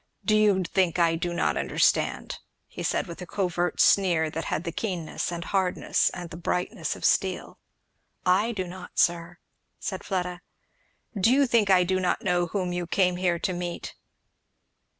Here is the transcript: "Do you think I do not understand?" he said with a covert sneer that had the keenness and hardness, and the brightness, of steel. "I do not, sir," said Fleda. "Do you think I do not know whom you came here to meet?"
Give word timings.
"Do 0.25 0.35
you 0.35 0.63
think 0.63 0.97
I 0.97 1.15
do 1.15 1.31
not 1.31 1.57
understand?" 1.57 2.39
he 2.65 2.81
said 2.81 3.05
with 3.05 3.21
a 3.21 3.27
covert 3.27 3.79
sneer 3.79 4.31
that 4.31 4.45
had 4.45 4.63
the 4.63 4.71
keenness 4.71 5.31
and 5.31 5.43
hardness, 5.43 6.09
and 6.09 6.31
the 6.31 6.37
brightness, 6.37 6.95
of 6.95 7.05
steel. 7.05 7.59
"I 8.25 8.51
do 8.51 8.65
not, 8.65 8.97
sir," 8.97 9.37
said 9.77 10.03
Fleda. 10.03 10.41
"Do 11.15 11.31
you 11.31 11.45
think 11.45 11.69
I 11.69 11.83
do 11.83 11.99
not 11.99 12.23
know 12.23 12.47
whom 12.47 12.73
you 12.73 12.87
came 12.87 13.17
here 13.17 13.37
to 13.37 13.53
meet?" 13.53 13.93